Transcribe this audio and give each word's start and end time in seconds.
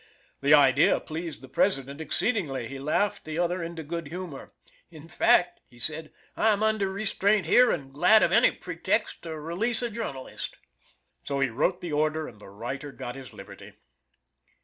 This 0.39 0.55
idea 0.55 0.99
pleased 0.99 1.43
the 1.43 1.47
President 1.47 2.01
exceedingly. 2.01 2.67
He 2.67 2.79
laughed 2.79 3.23
the 3.23 3.37
other 3.37 3.61
into 3.61 3.83
good 3.83 4.07
humor. 4.07 4.51
"In 4.89 5.07
fact," 5.07 5.61
he 5.67 5.77
said, 5.77 6.11
"I 6.35 6.49
am 6.49 6.63
under 6.63 6.89
restraint 6.91 7.45
here, 7.45 7.69
and 7.69 7.93
glad 7.93 8.23
of 8.23 8.31
any 8.31 8.49
pretext 8.49 9.21
to 9.21 9.39
release 9.39 9.83
a 9.83 9.91
journalist." 9.91 10.57
So 11.23 11.39
he 11.39 11.49
wrote 11.49 11.81
the 11.81 11.93
order, 11.93 12.27
and 12.27 12.41
the 12.41 12.49
writer 12.49 12.91
got 12.91 13.13
his 13.13 13.31
liberty. 13.31 13.73